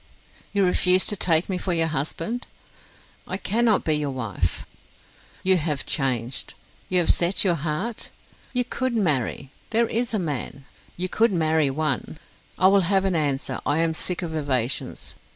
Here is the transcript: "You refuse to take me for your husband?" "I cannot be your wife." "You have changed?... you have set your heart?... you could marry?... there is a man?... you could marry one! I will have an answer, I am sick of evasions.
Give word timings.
"You 0.51 0.65
refuse 0.65 1.05
to 1.05 1.15
take 1.15 1.47
me 1.47 1.59
for 1.59 1.73
your 1.73 1.85
husband?" 1.85 2.47
"I 3.27 3.37
cannot 3.37 3.83
be 3.83 3.93
your 3.93 4.09
wife." 4.09 4.65
"You 5.43 5.57
have 5.57 5.85
changed?... 5.85 6.55
you 6.89 6.97
have 6.97 7.11
set 7.13 7.43
your 7.43 7.53
heart?... 7.53 8.09
you 8.51 8.63
could 8.63 8.95
marry?... 8.95 9.51
there 9.69 9.87
is 9.87 10.11
a 10.11 10.17
man?... 10.17 10.65
you 10.97 11.07
could 11.07 11.31
marry 11.31 11.69
one! 11.69 12.17
I 12.57 12.65
will 12.65 12.81
have 12.89 13.05
an 13.05 13.15
answer, 13.15 13.61
I 13.63 13.77
am 13.77 13.93
sick 13.93 14.23
of 14.23 14.35
evasions. 14.35 15.17